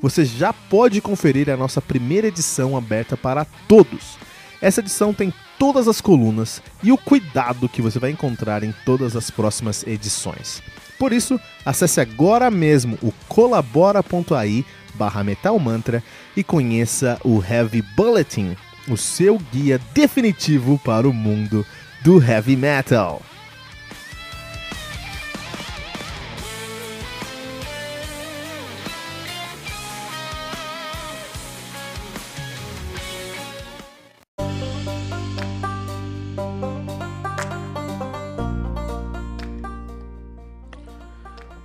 [0.00, 4.16] você já pode conferir a nossa primeira edição aberta para todos.
[4.60, 9.16] Essa edição tem todas as colunas e o cuidado que você vai encontrar em todas
[9.16, 10.62] as próximas edições.
[10.98, 14.64] Por isso, acesse agora mesmo o colabora.ai
[14.94, 16.02] barra metalmantra
[16.36, 18.56] e conheça o Heavy Bulletin,
[18.88, 21.64] o seu guia definitivo para o mundo
[22.02, 23.22] do heavy metal.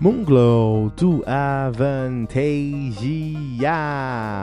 [0.03, 1.71] Moonglow do Avantasia,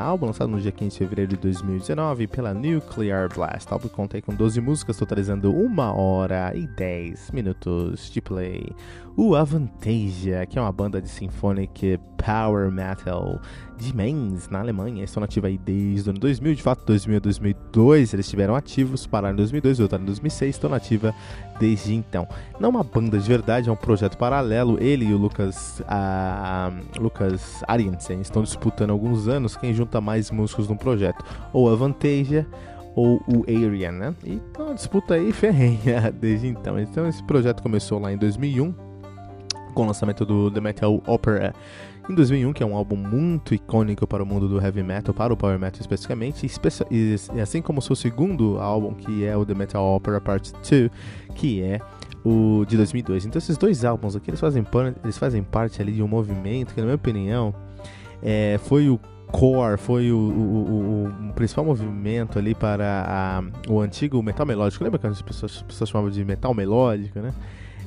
[0.07, 3.71] álbum lançado no dia 15 de fevereiro de 2019 pela Nuclear Blast.
[3.71, 8.75] O álbum conta com 12 músicas, totalizando 1 hora e 10 minutos de play.
[9.15, 13.39] O Avantasia, que é uma banda de symphonic power metal
[13.81, 15.03] de Mainz, na Alemanha.
[15.03, 19.07] Estão nativos aí desde o ano 2000, de fato, 2000 a 2002 eles estiveram ativos,
[19.07, 21.15] pararam em 2002, voltaram em 2006, estão nativa
[21.59, 22.29] desde então.
[22.59, 24.77] Não é uma banda de verdade, é um projeto paralelo.
[24.81, 30.31] Ele e o Lucas, a, Lucas Ariensen estão disputando há alguns anos quem junta mais
[30.31, 32.47] músicos no projeto, ou Avantasia
[32.95, 34.15] ou o Arian, né?
[34.25, 36.79] Então uma disputa aí ferrenha desde então.
[36.79, 38.90] Então esse projeto começou lá em 2001
[39.71, 41.55] com o lançamento do The Metal Opera
[42.09, 45.33] em 2001, que é um álbum muito icônico para o mundo do heavy metal, para
[45.33, 46.47] o power metal especificamente,
[46.91, 50.91] e, assim como o seu segundo álbum, que é o The Metal Opera Part 2,
[51.35, 51.81] que é
[52.25, 53.27] o de 2002.
[53.27, 54.65] Então esses dois álbuns aqui, eles fazem,
[55.05, 57.55] eles fazem parte ali de um movimento que, na minha opinião,
[58.23, 58.99] é, foi o
[59.31, 64.83] core, foi o, o, o, o, principal movimento ali para a, o antigo metal melódico.
[64.83, 67.33] Lembra que as pessoas, as pessoas chamavam de metal melódico, né?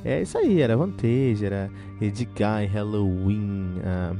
[0.04, 4.14] É isso aí, era Vantage, era Edguy, Halloween, uh,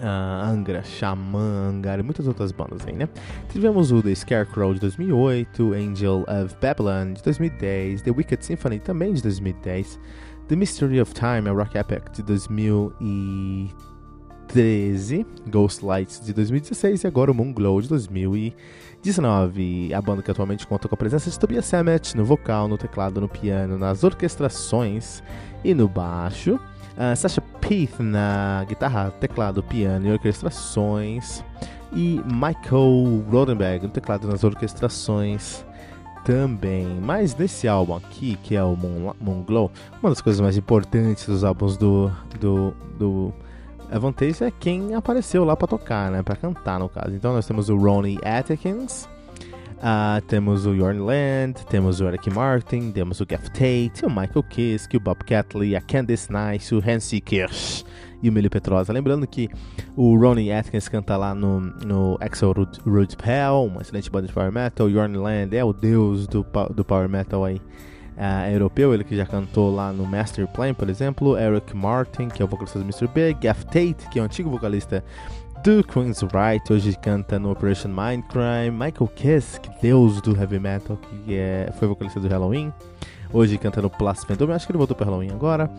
[0.00, 3.08] uh, Angra, Xamã, Angar e muitas outras bandas aí, né?
[3.50, 9.14] Tivemos o The Scarecrow de 2008, Angel of Babylon de 2010, The Wicked Symphony também
[9.14, 10.00] de 2010,
[10.48, 17.30] The Mystery of Time, a Rock Epic de 2013, Ghost Lights de 2016 e agora
[17.30, 18.89] o Moon Glow de 2017.
[19.02, 19.94] 19.
[19.94, 23.20] A banda que atualmente conta com a presença de Tobias Sammet no vocal, no teclado,
[23.20, 25.22] no piano, nas orquestrações
[25.64, 26.60] e no baixo.
[26.96, 31.42] Uh, Sasha Peath na guitarra, teclado, piano e orquestrações.
[31.92, 35.64] E Michael Rodenberg no teclado nas orquestrações
[36.24, 36.86] também.
[37.00, 39.70] Mas nesse álbum aqui, que é o Moon, Moon Glow,
[40.02, 43.34] uma das coisas mais importantes dos álbuns do, do, do
[43.90, 46.22] a vantagem é quem apareceu lá para tocar, né?
[46.22, 47.14] Para cantar, no caso.
[47.14, 49.08] Então nós temos o Ronnie Atkins,
[49.78, 54.44] uh, temos o Jorn Land, temos o Eric Martin, temos o Jeff Tate, o Michael
[54.48, 57.84] Kiske, o Bob Catley, a Candice Nice, o Hansi Kirsch
[58.22, 58.92] e o Millie Petrosa.
[58.92, 59.50] Lembrando que
[59.96, 64.52] o Ronnie Atkins canta lá no, no Axel Root Pell, uma excelente banda de power
[64.52, 64.86] metal.
[64.86, 67.60] O Jorn Land é o deus do, do power metal aí
[68.20, 72.42] uh, europeu, ele que já cantou lá no Master Plan, por exemplo, Eric Martin, que
[72.42, 73.08] é o vocalista do Mr.
[73.08, 75.02] Big, Gaff Tate, que é o antigo vocalista
[75.64, 80.96] do Queen's Right, hoje canta no Operation Mindcrime, Michael Kiss, que deus do heavy metal,
[80.96, 82.72] que é, foi vocalista do Halloween,
[83.32, 85.70] hoje canta no Plus Phantom, acho que ele voltou para Halloween agora.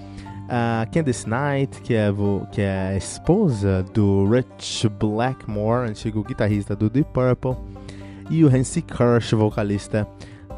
[0.51, 2.09] Uh, Candice Knight, que é,
[2.51, 7.55] que é a esposa do Rich Blackmore, antigo guitarrista do Deep Purple,
[8.29, 10.05] e o Hansi Kirsch, vocalista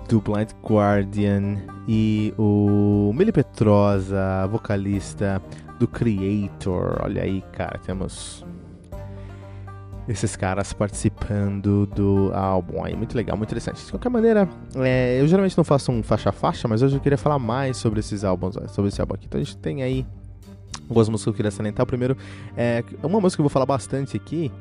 [0.07, 1.57] do Blind Guardian
[1.87, 5.41] e o Mili Petrosa, vocalista
[5.79, 6.99] do Creator.
[7.03, 8.45] Olha aí, cara, temos
[10.07, 12.95] esses caras participando do álbum aí.
[12.95, 13.83] Muito legal, muito interessante.
[13.85, 16.99] De qualquer maneira, é, eu geralmente não faço um faixa a faixa, mas hoje eu
[16.99, 19.25] queria falar mais sobre esses álbuns, sobre esse álbum aqui.
[19.25, 20.05] Então a gente tem aí
[20.81, 21.83] algumas músicas que eu queria salientar.
[21.83, 22.17] O primeiro
[22.57, 24.51] é uma música que eu vou falar bastante aqui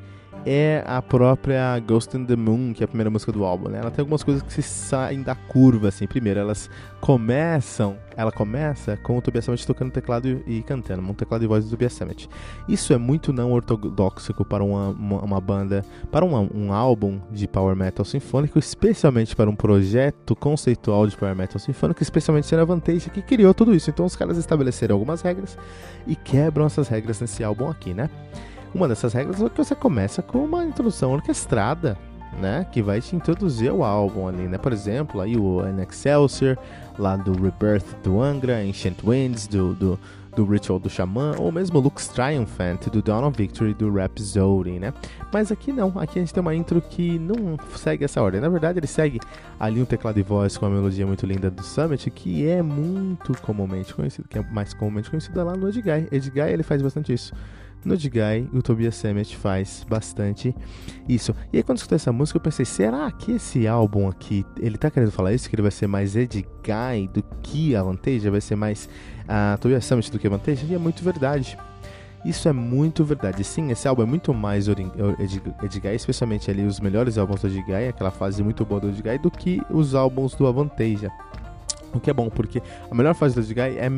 [0.45, 3.79] é a própria Ghost in the Moon, que é a primeira música do álbum, né?
[3.79, 6.05] Ela tem algumas coisas que se saem da curva, assim.
[6.05, 11.43] Primeiro, elas começam, ela começa com o Tobias Sammet tocando teclado e, cantando, um teclado
[11.43, 12.29] e voz do Tobias Sammet.
[12.67, 17.47] Isso é muito não ortodoxo para uma, uma, uma banda, para uma, um álbum de
[17.47, 22.65] power metal sinfônico, especialmente para um projeto conceitual de power metal sinfônico, especialmente sendo a
[22.65, 23.89] Vantage que criou tudo isso.
[23.89, 25.57] Então os caras estabeleceram algumas regras
[26.05, 28.09] e quebram essas regras nesse álbum aqui, né?
[28.73, 31.95] Uma dessas regras é que você começa com uma introdução orquestrada,
[32.39, 32.65] né?
[32.71, 34.57] Que vai te introduzir ao álbum ali, né?
[34.57, 36.57] Por exemplo, aí o An Excelsior,
[36.97, 39.99] lá do Rebirth do Angra, Ancient Winds, do, do,
[40.35, 44.91] do Ritual do Xamã, ou mesmo Lux Triumphant, do Dawn of Victory, do Rhapsody, né?
[45.31, 48.41] Mas aqui não, aqui a gente tem uma intro que não segue essa ordem.
[48.41, 49.19] Na verdade, ele segue
[49.59, 53.39] ali um teclado de voz com uma melodia muito linda do Summit, que é muito
[53.43, 56.07] comumente conhecido, que é mais comumente conhecida lá no Edguy.
[56.11, 57.33] Edguy, ele faz bastante isso
[57.85, 60.55] no Edguy, o Tobias Sammet faz bastante
[61.07, 61.35] isso.
[61.51, 64.77] E aí quando eu escutei essa música, eu pensei, será que esse álbum aqui, ele
[64.77, 65.49] tá querendo falar isso?
[65.49, 68.29] Que ele vai ser mais Edguy do que a Vantage?
[68.29, 68.89] Vai ser mais
[69.27, 70.65] a uh, Tobias Sammet do que a Vantage?
[70.65, 71.57] E é muito verdade.
[72.25, 73.43] Isso é muito verdade.
[73.43, 78.11] Sim, esse álbum é muito mais Edguy, especialmente ali os melhores álbuns do Edguy, aquela
[78.11, 81.11] fase muito boa do Edguy, do que os álbuns do Avantasia.
[81.93, 83.89] O que é bom, porque a melhor fase do Edguy é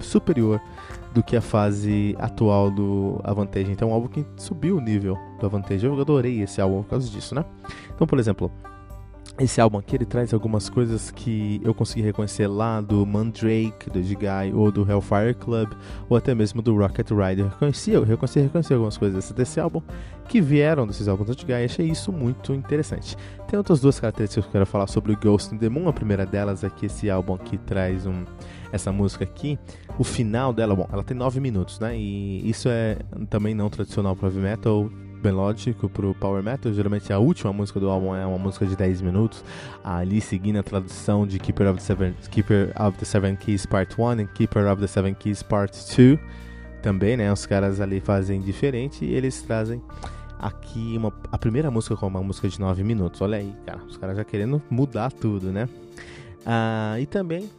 [0.00, 0.60] superior
[1.12, 3.70] do que a fase atual do Avantage.
[3.72, 5.84] Então é um álbum que subiu o nível do Avantage.
[5.84, 7.44] Eu adorei esse álbum por causa disso, né?
[7.94, 8.50] Então, por exemplo,
[9.40, 14.02] esse álbum aqui ele traz algumas coisas que eu consegui reconhecer lá do Mandrake, do
[14.02, 15.72] Jigai, ou do Hellfire Club,
[16.08, 17.48] ou até mesmo do Rocket Rider.
[17.48, 19.80] Reconheci, eu reconheci, reconheci algumas coisas desse álbum
[20.28, 23.16] que vieram desses álbuns do Jigai e achei isso muito interessante.
[23.48, 25.88] Tem outras duas características que eu quero falar sobre o Ghost in the Moon.
[25.88, 28.24] A primeira delas é que esse álbum aqui traz um,
[28.70, 29.58] essa música aqui.
[29.98, 31.96] O final dela, bom, ela tem 9 minutos, né?
[31.96, 34.90] E isso é também não tradicional para heavy metal
[35.22, 36.72] melódico pro power metal.
[36.72, 39.44] Geralmente a última música do álbum é uma música de 10 minutos,
[39.84, 43.94] ali seguindo a tradução de Keeper of the Seven, Keeper of the Seven Keys Part
[44.00, 46.18] 1 e Keeper of the Seven Keys Part 2.
[46.82, 47.30] Também, né?
[47.32, 49.82] Os caras ali fazem diferente e eles trazem
[50.38, 53.20] aqui uma, a primeira música com uma música de 9 minutos.
[53.20, 55.68] Olha aí, cara, os caras já querendo mudar tudo, né?
[56.46, 57.50] Ah, e também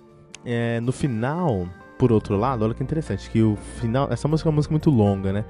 [0.43, 4.51] é, no final, por outro lado, olha que interessante, que o final, essa música é
[4.51, 5.45] uma música muito longa, né?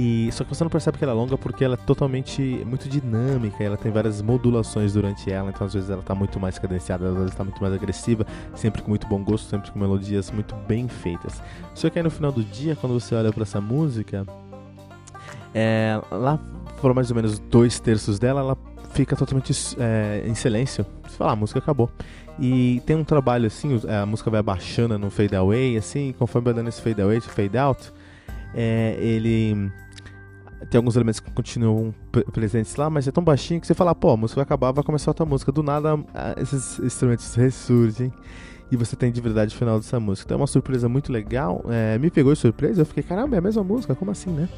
[0.00, 2.88] E só que você não percebe que ela é longa porque ela é totalmente muito
[2.88, 7.08] dinâmica, ela tem várias modulações durante ela, então às vezes ela está muito mais cadenciada,
[7.08, 8.24] às vezes está muito mais agressiva,
[8.54, 11.42] sempre com muito bom gosto, sempre com melodias muito bem feitas.
[11.74, 14.24] Só que aí no final do dia, quando você olha para essa música,
[15.52, 16.38] é, lá
[16.80, 18.58] foram mais ou menos dois terços dela, ela
[18.92, 20.86] fica totalmente é, em silêncio.
[21.08, 21.90] Você fala, ah, a música acabou.
[22.38, 26.54] E tem um trabalho assim, a música vai abaixando no fade away, assim, conforme vai
[26.54, 27.92] dando esse fade away, fade out,
[28.54, 29.72] é, ele
[30.70, 31.94] tem alguns elementos que continuam
[32.32, 34.84] presentes lá, mas é tão baixinho que você fala, pô, a música vai acabar, vai
[34.84, 35.52] começar outra música.
[35.52, 35.98] Do nada,
[36.36, 38.12] esses instrumentos ressurgem
[38.70, 40.26] e você tem de verdade o final dessa música.
[40.26, 41.64] Então é uma surpresa muito legal.
[41.68, 44.48] É, me pegou de surpresa, eu fiquei, caramba, é a mesma música, como assim, né?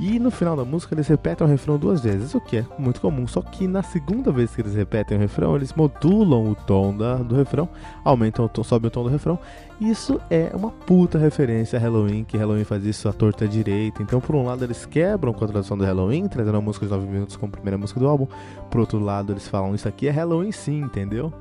[0.00, 3.00] E no final da música eles repetem o refrão duas vezes, o que é muito
[3.00, 3.26] comum.
[3.26, 7.16] Só que na segunda vez que eles repetem o refrão, eles modulam o tom da,
[7.16, 7.68] do refrão,
[8.04, 9.36] aumentam o tom, o tom do refrão.
[9.80, 14.00] Isso é uma puta referência a Halloween, que Halloween faz isso à torta direita.
[14.00, 16.92] Então, por um lado, eles quebram com a tradução do Halloween, trazendo a música de
[16.92, 18.28] 9 minutos como primeira música do álbum.
[18.70, 21.32] Por outro lado, eles falam isso aqui é Halloween sim, entendeu?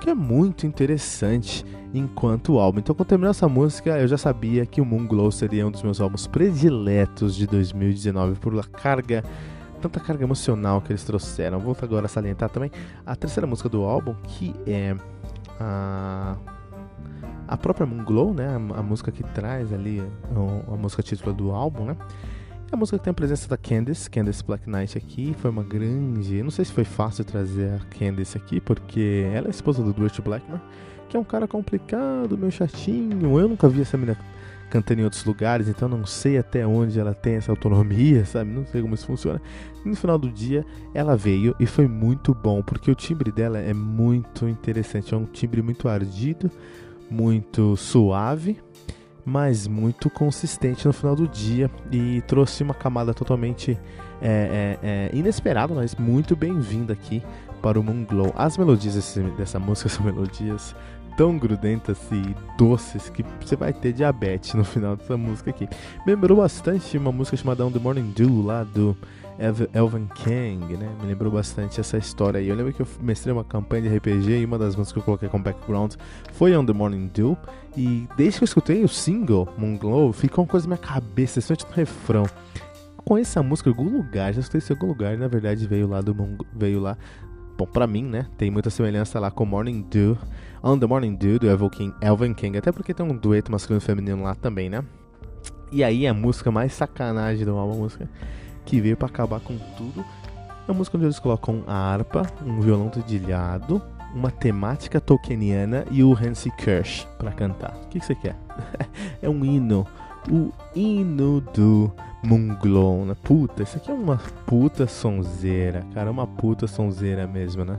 [0.00, 2.80] Que é muito interessante enquanto álbum.
[2.80, 5.82] Então, quando terminou essa música, eu já sabia que o Moon Glow seria um dos
[5.82, 9.24] meus álbuns prediletos de 2019 por a carga,
[9.80, 11.58] tanta carga emocional que eles trouxeram.
[11.58, 12.70] Vou agora salientar também
[13.06, 14.96] a terceira música do álbum, que é
[15.60, 16.36] a
[17.46, 21.34] a própria Moon Glow, né, a, a música que traz ali a, a música título
[21.34, 21.96] do álbum, né?
[22.74, 26.42] A música tem a presença da Candice, Candice Black Knight aqui, foi uma grande.
[26.42, 30.18] Não sei se foi fácil trazer a Candice aqui, porque ela é esposa do Dutch
[30.18, 30.60] Blackmore,
[31.08, 33.38] que é um cara complicado, meio chatinho.
[33.38, 34.18] Eu nunca vi essa menina
[34.70, 38.50] cantando em outros lugares, então não sei até onde ela tem essa autonomia, sabe?
[38.50, 39.40] Não sei como isso funciona.
[39.84, 43.60] E no final do dia, ela veio e foi muito bom, porque o timbre dela
[43.60, 45.14] é muito interessante.
[45.14, 46.50] É um timbre muito ardido,
[47.08, 48.58] muito suave
[49.24, 53.78] mas muito consistente no final do dia e trouxe uma camada totalmente
[54.20, 57.22] é, é, é, inesperada, mas muito bem-vinda aqui
[57.62, 58.32] para o Moon Glow.
[58.36, 60.76] As melodias desse, dessa música são melodias
[61.16, 65.68] tão grudentas e doces que você vai ter diabetes no final dessa música aqui.
[66.06, 68.96] Me lembrou bastante uma música chamada On The Morning Dew lá do
[69.72, 70.88] Elvan Kang, né?
[71.00, 72.48] Me lembrou bastante essa história aí.
[72.48, 75.04] Eu lembro que eu mestrei uma campanha de RPG e uma das músicas que eu
[75.04, 75.94] coloquei como background
[76.32, 77.36] foi On The Morning Dew.
[77.76, 81.40] E desde que eu escutei o single Moon Glow, ficou uma coisa na minha cabeça,
[81.40, 82.26] especialmente no refrão.
[83.04, 86.00] Conheço essa música em algum lugar, já escutei em algum lugar, na verdade veio lá
[86.00, 86.16] do
[86.54, 86.96] veio lá
[87.56, 90.18] Bom, pra mim, né, tem muita semelhança lá com Morning Dew,
[90.62, 93.80] On The Morning Dew, do Elven King, Elven King, até porque tem um dueto masculino
[93.80, 94.84] e feminino lá também, né?
[95.70, 98.08] E aí a música mais sacanagem do álbum, a música
[98.64, 100.04] que veio para acabar com tudo.
[100.66, 103.82] É uma música onde eles colocam a harpa, um violão dedilhado,
[104.14, 107.76] uma temática tolkieniana e o Hansi Kirsch para cantar.
[107.84, 108.36] O que, você quer?
[109.20, 109.86] é um hino.
[110.30, 113.06] O hino do Munglon.
[113.06, 113.16] Né?
[113.22, 114.16] Puta, isso aqui é uma
[114.46, 116.10] puta sonzeira, cara.
[116.10, 117.78] Uma puta sonzeira mesmo, né?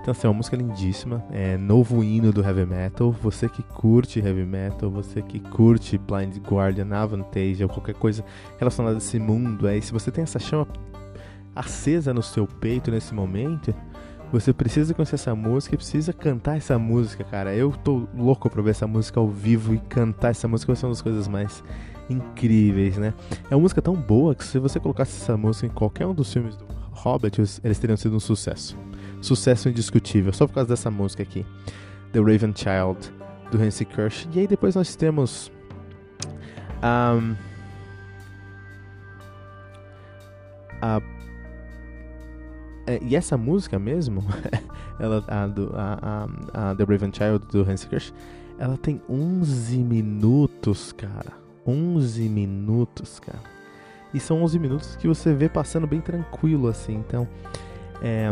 [0.00, 1.24] Então, assim, é uma música lindíssima.
[1.30, 3.12] É novo hino do heavy metal.
[3.12, 8.24] Você que curte heavy metal, você que curte Blind Guardian, Avantage ou qualquer coisa
[8.58, 10.66] relacionada a esse mundo, aí, se você tem essa chama
[11.54, 13.74] acesa no seu peito nesse momento,
[14.32, 17.54] você precisa conhecer essa música e precisa cantar essa música, cara.
[17.54, 20.86] Eu tô louco pra ver essa música ao vivo e cantar essa música vai ser
[20.86, 21.64] uma das coisas mais
[22.08, 23.14] incríveis, né?
[23.50, 26.32] É uma música tão boa que se você colocasse essa música em qualquer um dos
[26.32, 28.76] filmes do Hobbit, eles teriam sido um sucesso
[29.20, 31.44] sucesso indiscutível, só por causa dessa música aqui,
[32.12, 33.12] The Raven Child,
[33.50, 34.26] do Hansi Kirsch.
[34.32, 35.52] E aí depois nós temos.
[36.82, 37.36] Um,
[40.80, 41.00] a,
[43.02, 44.24] e essa música mesmo,
[44.98, 45.98] ela, a, do, a,
[46.52, 48.12] a, a, The Raven Child do Hansi Kirsch,
[48.58, 51.32] ela tem 11 minutos, cara.
[51.66, 53.40] 11 minutos, cara.
[54.12, 56.94] E são 11 minutos que você vê passando bem tranquilo assim.
[56.96, 57.28] Então,
[58.02, 58.30] é,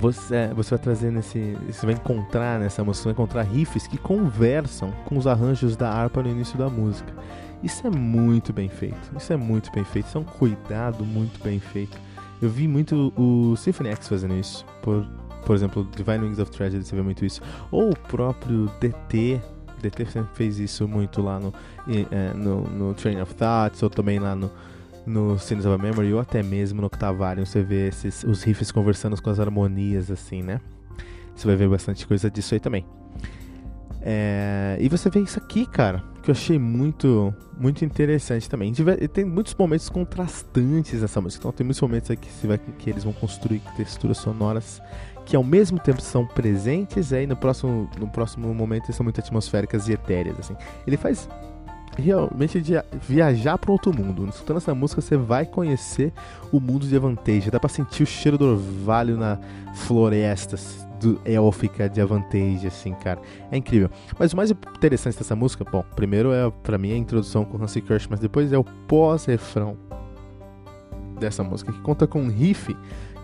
[0.00, 1.56] você, você vai trazer nesse.
[1.68, 6.22] Você vai encontrar nessa música, vai encontrar riffs que conversam com os arranjos da harpa
[6.22, 7.12] no início da música.
[7.62, 9.12] Isso é muito bem feito.
[9.16, 10.06] Isso é muito bem feito.
[10.06, 11.96] Isso é um cuidado muito bem feito.
[12.42, 14.66] Eu vi muito o Symphony X fazendo isso.
[14.82, 15.06] Por,
[15.46, 17.40] por exemplo, Divine Wings of Tragedy, você vê muito isso.
[17.70, 19.40] Ou o próprio DT.
[19.80, 21.54] DT sempre fez isso muito lá no,
[22.10, 24.50] é, no, no Train of Thoughts, ou também lá no,
[25.06, 28.72] no Sins of a Memory, ou até mesmo no Octavarium, você vê esses, os riffs
[28.72, 30.60] conversando com as harmonias, assim, né?
[31.34, 32.84] Você vai ver bastante coisa disso aí também.
[34.00, 38.72] É, e você vê isso aqui, cara, que eu achei muito, muito interessante também.
[39.12, 41.42] Tem muitos momentos contrastantes nessa música.
[41.42, 42.28] Então tem muitos momentos aqui
[42.78, 44.80] que, eles vão construir texturas sonoras
[45.24, 49.88] que ao mesmo tempo são presentes, aí no próximo, no próximo momento são muito atmosféricas
[49.88, 50.56] e etéreas, assim.
[50.84, 51.28] Ele faz
[51.96, 52.72] realmente de
[53.06, 54.28] viajar para outro mundo.
[54.28, 56.12] Escutando essa música, você vai conhecer
[56.50, 57.50] o mundo de Avantage.
[57.50, 59.38] Dá para sentir o cheiro do orvalho na
[59.74, 60.56] floresta
[61.02, 63.20] do élfica de Avantage, assim, cara.
[63.50, 63.90] É incrível.
[64.18, 67.80] Mas o mais interessante dessa música, bom, primeiro é para mim a introdução com Hansi
[67.80, 69.76] Kirsch, mas depois é o pós-refrão
[71.18, 72.76] dessa música, que conta com um riff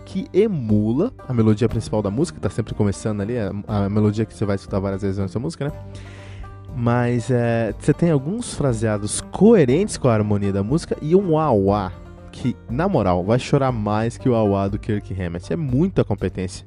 [0.05, 4.33] que emula a melodia principal da música, tá sempre começando ali, a, a melodia que
[4.33, 5.71] você vai escutar várias vezes nessa música, né?
[6.75, 11.91] Mas é, você tem alguns fraseados coerentes com a harmonia da música e um auá
[12.31, 15.51] que, na moral, vai chorar mais que o auá do Kirk Hammett.
[15.51, 16.65] É muita competência.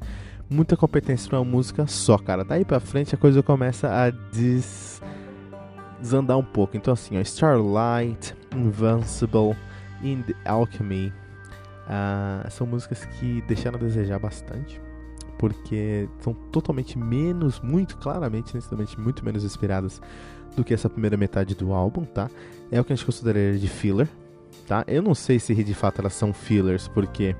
[0.52, 2.44] Muita competência pra uma música só, cara.
[2.44, 5.00] Daí pra frente a coisa começa a des...
[5.98, 6.76] desandar um pouco.
[6.76, 9.56] Então, assim, ó, Starlight, Invincible,
[10.02, 11.12] In the Alchemy
[11.86, 14.80] uh, são músicas que deixaram a desejar bastante
[15.42, 20.00] porque são totalmente menos, muito claramente, nitidamente, muito menos inspiradas
[20.54, 22.30] do que essa primeira metade do álbum, tá?
[22.70, 24.08] É o que a gente consideraria de filler,
[24.68, 24.84] tá?
[24.86, 27.34] Eu não sei se de fato elas são fillers, porque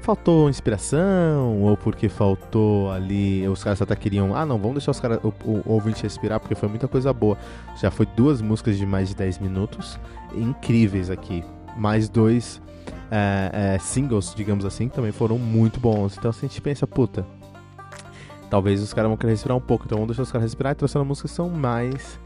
[0.00, 5.00] faltou inspiração ou porque faltou ali, os caras até queriam, ah não, vamos deixar os
[5.00, 7.36] caras, o, o, ouvinte respirar porque foi muita coisa boa.
[7.76, 9.98] Já foi duas músicas de mais de 10 minutos,
[10.34, 11.44] incríveis aqui,
[11.76, 12.60] mais dois
[13.10, 16.16] é, é, singles, digamos assim, também foram muito bons.
[16.16, 17.26] Então assim, a gente pensa, puta,
[18.48, 20.74] talvez os caras vão querer respirar um pouco, então vamos deixar os caras respirar e
[20.76, 22.18] trouxeram músicas que são mais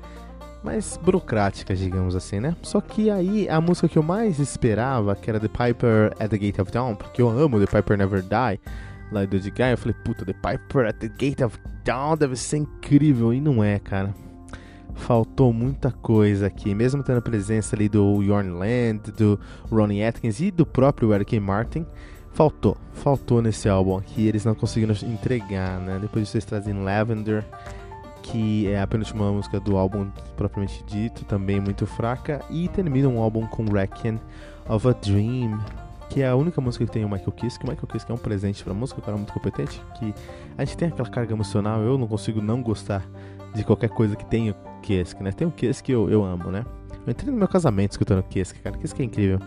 [0.67, 2.57] mais burocráticas, digamos assim, né?
[2.61, 6.37] Só que aí a música que eu mais esperava, que era The Piper at the
[6.37, 8.61] Gate of Dawn, porque eu amo The Piper Never Die,
[9.13, 12.59] lá do Guy, eu falei, puta, The Piper at the Gate of Dawn deve ser
[12.59, 14.13] incrível, e não é, cara
[14.97, 19.39] faltou muita coisa aqui, mesmo tendo a presença ali do Yorn Land, do
[19.71, 21.87] Ronnie Atkins e do próprio Eric Martin,
[22.33, 25.99] faltou, faltou nesse álbum aqui, eles não conseguiram entregar, né?
[26.01, 27.45] Depois vocês trazem Lavender,
[28.31, 33.21] que é a penúltima música do álbum propriamente dito, também muito fraca, e termina um
[33.21, 34.21] álbum com Requiem
[34.69, 35.59] of a Dream,
[36.09, 37.65] que é a única música que tem o Michael Kiske.
[37.65, 40.15] O Michael Kiske é um presente pra música, um cara muito competente, que
[40.57, 43.07] a gente tem aquela carga emocional, eu não consigo não gostar
[43.55, 45.33] de qualquer coisa que tenha Kiske, né?
[45.33, 46.65] Tem um Kiske que eu, eu amo, né?
[47.07, 48.77] Eu entrei no meu casamento escutando Kiske, cara.
[48.77, 49.39] Kiske é incrível.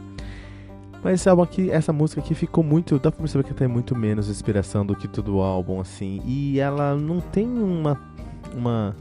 [1.03, 2.99] Mas esse álbum aqui, essa música aqui ficou muito.
[2.99, 6.21] Dá pra perceber que tem muito menos inspiração do que todo o álbum, assim.
[6.25, 7.99] E ela não tem uma.
[8.53, 8.95] Uma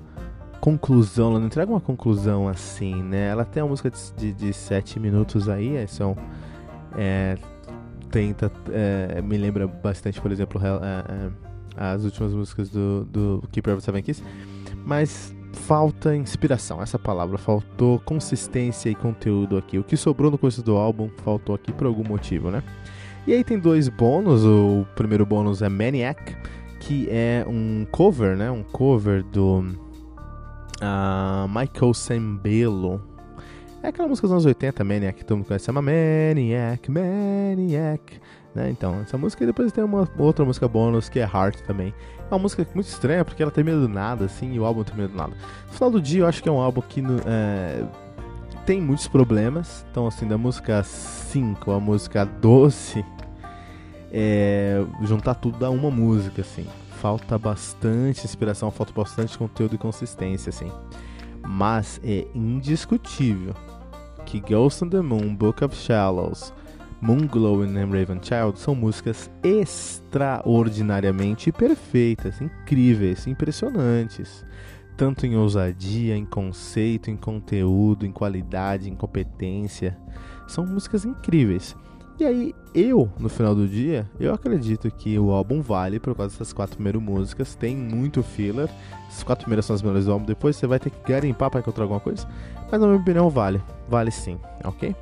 [0.61, 3.29] conclusão, ela não entrega uma conclusão assim, né?
[3.29, 6.17] Ela tem uma música de, de, de 7 minutos aí, é, são.
[6.97, 7.37] É,
[8.11, 8.51] tenta.
[8.71, 11.31] É, me lembra bastante, por exemplo, é, é,
[11.77, 14.23] as últimas músicas do, do Keeper of Seven Keys.
[14.85, 19.79] Mas falta inspiração, essa palavra, faltou consistência e conteúdo aqui.
[19.79, 22.63] O que sobrou no começo do álbum faltou aqui por algum motivo, né?
[23.27, 26.35] E aí tem dois bônus, o primeiro bônus é Maniac,
[26.81, 28.51] que é um cover, né?
[28.51, 29.61] Um cover do
[30.81, 33.03] uh, Michael Sembello.
[33.83, 38.21] É aquela música dos anos 80, Maniac, todo mundo conhece, uma Maniac, Maniac.
[38.55, 38.71] Né?
[38.71, 41.95] Então, essa música e depois tem uma outra música bônus que é Heart também.
[42.29, 45.09] É uma música muito estranha porque ela termina do nada, assim, e o álbum termina
[45.09, 45.33] do nada.
[45.69, 47.85] No final do dia, eu acho que é um álbum que é,
[48.67, 49.87] tem muitos problemas.
[49.91, 53.05] Então, assim, da música 5 a música 12,
[54.13, 56.67] é, juntar tudo dá uma música, assim.
[57.01, 60.71] Falta bastante inspiração, falta bastante conteúdo e consistência, assim.
[61.47, 63.55] Mas é indiscutível
[64.27, 66.53] que Ghost on the Moon, Book of Shallows,
[67.01, 74.45] Moonglow e Raven Child são músicas extraordinariamente perfeitas, incríveis, impressionantes.
[74.97, 79.97] Tanto em ousadia, em conceito, em conteúdo, em qualidade, em competência.
[80.49, 81.77] São músicas incríveis.
[82.19, 86.33] E aí, eu, no final do dia, eu acredito que o álbum vale por causa
[86.33, 87.55] dessas quatro primeiras músicas.
[87.55, 88.69] Tem muito filler.
[89.07, 90.27] As quatro primeiras são as melhores do álbum.
[90.27, 92.27] Depois você vai ter que garimpar para encontrar alguma coisa.
[92.71, 93.63] Mas na minha opinião, vale.
[93.89, 94.97] Vale sim, ok?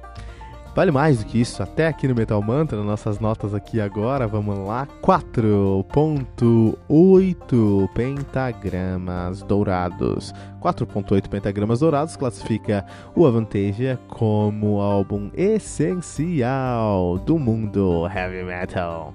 [0.77, 4.59] Vale mais do que isso, até aqui no Metal Mantra, nossas notas aqui agora, vamos
[4.59, 4.87] lá.
[5.03, 10.35] 4.8 pentagramas dourados.
[10.61, 12.85] 4.8 pentagramas dourados classifica
[13.15, 19.15] o Avantasia como álbum essencial do mundo heavy metal.